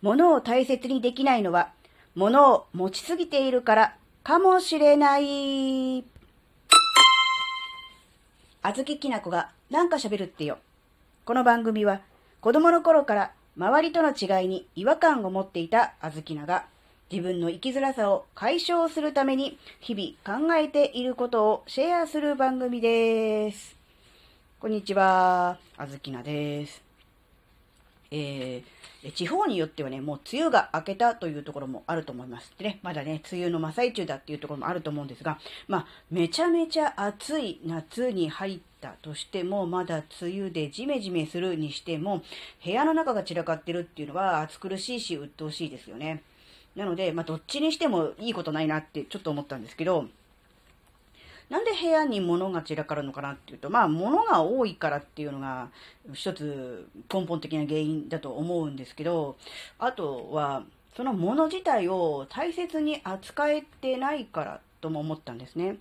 [0.00, 1.70] 物を大切にできないのは、
[2.14, 6.04] 物を持ちすぎているからかもしれない。
[8.62, 10.58] あずききなこがなんか喋るってよ。
[11.24, 12.00] この番組は
[12.40, 16.66] 子供の頃から周りとの違いに違和感を持っていたあずきなが
[17.10, 23.76] 自分の生きづらさを解消するために日々考えていることをシェアする番組です。
[24.60, 26.87] こんにちは、あずきなです。
[28.10, 32.52] えー、地方によってはね、もう梅雨が明けたというところもあると思います。
[32.58, 42.22] でね、まだね、梅雨の真っ最中だっていうところもあると思うんですが、まあ、めちゃめちゃ暑い夏に入ったとしても、まだ梅雨でジメジメするにしても、
[42.64, 46.22] 部屋の中が散らかってるっていうのは暑苦しいし、鬱陶しいですよね。
[46.76, 50.06] なので、まあ、どっちにしてもいいことないなってちょっと思ったんですけど、
[51.48, 55.70] なんで部屋に物が散らかるのかなっていうと、まあ、物が多いからっていうのが、
[56.12, 59.36] 一つ根本的な原因だと思うんですけど、
[59.78, 65.76] あとは、その物自体を大切に扱えてないからとも思ったんですね。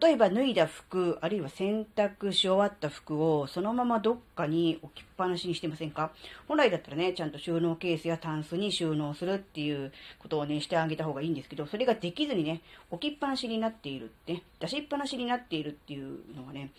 [0.00, 6.10] 例えば脱いだ服、あるいは洗濯し終わった服をそのままどっかに置きっぱなしにしてませんか？
[6.46, 16.70] 本来だったらね、ちゃんと収納ケースやタンスに収納するっていうことをね、してあげた方がいいんですけど、それができずにね、置きっぱなしになっているって、出しっぱなしになっているっていうのはね、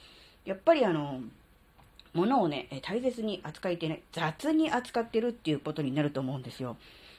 [0.46, 1.22] やっぱりあの、
[2.14, 6.78] 物をね、大切に扱えてない、雑に扱ってるっていうことになると思うんですよ。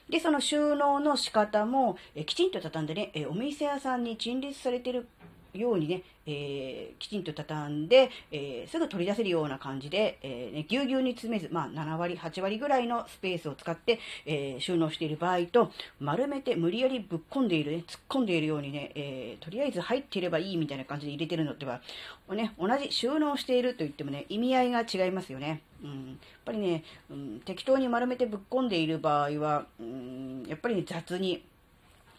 [0.09, 5.07] で、その収納の仕方も、えきちんと畳んでね、えお店屋さんに陳列されてる
[5.53, 21.81] ようにね、えー、きちんと畳んで、えー、すぐ取り出せるような感じで、えーね、ぎゅうぎゅうに詰めず、まあ、7割、8割ぐらいのスペースを使って、え収納している場合と、丸めて無理やりぶっ込んでいる、ね、突っ込んでいるようにね、えとりあえず入っていればいいみたいな感じで入れてるのっては、
[22.29, 25.61] ね、同じ収納していると言ってもね、意味合いが違いますよね。
[25.83, 31.43] うん、やっぱりね、うん、適当に丸めてぶっ込んでいる場合は、うん、やっぱり、ね、雑に、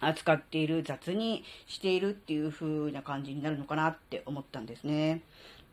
[0.02, 5.22] 扱っている、雑にしているっていう風な感じになるのかなって思ったんですね。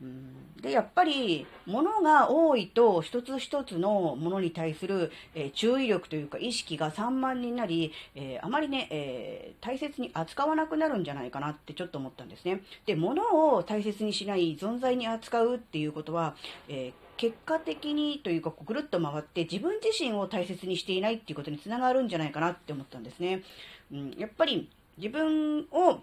[0.02, 12.62] うん、で、やっぱり、物が多いと、一つ一つのものに対する、えー、注意力というか意識が散漫になり、えー、あまりね、えー、大切に扱わなくなるんじゃないかなってちょっと思ったんですね。
[12.86, 13.24] で、物
[13.56, 16.36] を大切にしない、存在に扱うっていうことは、
[16.70, 23.44] え結果的にというか、ぐるっと回って自分自身を大切にしていないっていうことにつながるんじゃないかなって思ったんですね。
[23.92, 26.00] うん、やっぱり自分を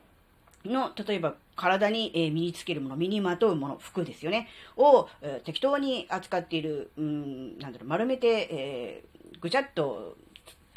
[0.66, 10.16] の、例えば体に、え、身につけるもの、身にまとうもの、服ですよね、を、えー、適当に扱っている、うん、なんだろう、丸めて、えー、ぐちゃっと、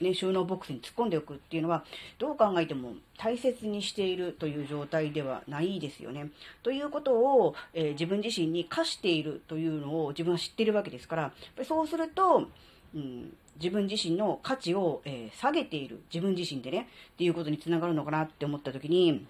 [0.02, 1.84] ね、収納ボックスに突っ込んでおくっていうのは、
[2.18, 6.30] どう考えても大切にしているという状態ではないですよね。
[6.64, 12.48] ということを、えー、自分自身に課しているというのを自分は知っているわけですから、やっぱりそうすると、
[12.96, 19.26] うん、自分自身の価値を、えー、下げている、自分自身でね、っていうことにつながるのかなって思ったときに、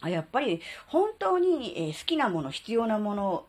[0.00, 3.44] あやっぱり本当に、好きなもの、必要なもの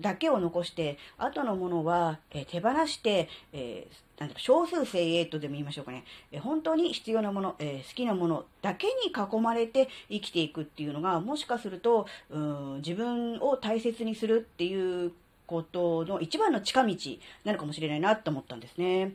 [0.00, 15.12] だけを残して、後のものは、えー、手放して、えー、なんだろ少数精鋭とでも言いましょうかね、え本当に必要なもの、え好きなものだけに囲まれて生きていくっていうのが、もしかすると、うん自分を大切にするっていう
[15.46, 16.96] ことの一番の近道
[17.44, 19.12] なのかもしれないなと思ったんですね。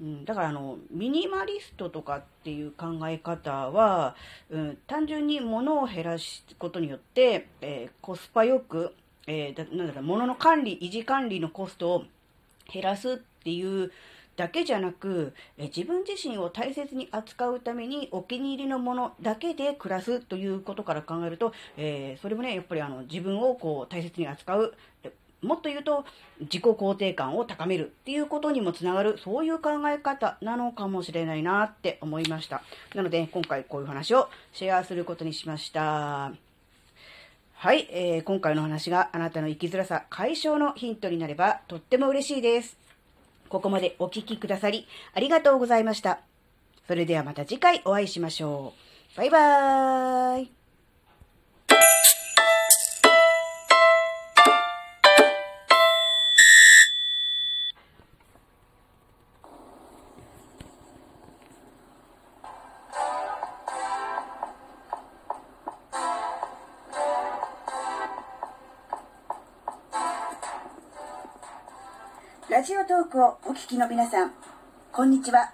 [0.00, 4.14] うん、だからあの、ミニマリストとかっていう考え方は、
[4.50, 8.94] うん、単純に物を減らすことによって、えー、コスパよく、
[9.26, 12.04] えー、なんだろう、物の管理、維持管理のコストを
[12.72, 13.92] 減らすっていう
[14.36, 24.74] だけじゃなく、え自分自身を大切に扱うためにお気に入りのものだけで暮らすということから考えると、えー、それもね、やっぱりあの自分をこう大切に扱う、
[25.42, 26.04] もっと言うと、
[26.40, 32.62] 自己肯定感を高めるっていうことにもつながる、そういう考え方なのかもしれないなって思いました。
[32.94, 36.45] なので、今回こういう話をシェアすることにしました。
[37.58, 42.76] はい、えー、今回の話があなたの生きづらさ解消のヒントになればとっても嬉しいです。
[43.48, 46.20] ここまでお聴きくださりありがとうございました。
[46.86, 48.74] それではまた次回お会いしましょ
[49.14, 49.16] う。
[49.16, 50.55] バイバーイ。
[72.56, 74.32] ラジオトークをお聞きの皆さん、
[74.90, 75.52] こんにちは。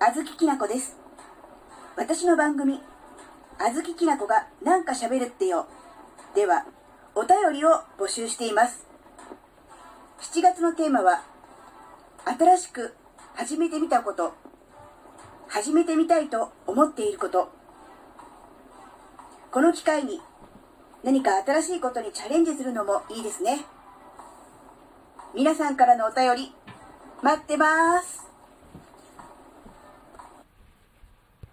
[0.00, 0.96] あずききなこです。
[1.94, 2.80] 私の番組、
[3.58, 5.66] あずききなこがなんか喋るってよ。
[6.34, 6.64] では、
[7.14, 8.86] お便りを募集しています。
[10.22, 11.22] 7月のテーマは、
[12.24, 12.94] 新しく
[13.34, 14.32] 始めてみたこと、
[15.48, 17.50] 始めてみたいと思っていること。
[19.50, 20.22] この機会に
[21.04, 23.66] 何か新しいことにチャレンジするのもいいですね。
[25.34, 26.54] 皆さんからのお便り、
[27.22, 28.21] 待ってます。